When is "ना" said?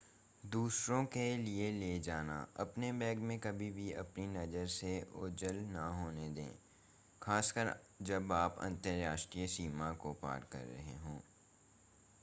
5.67-5.87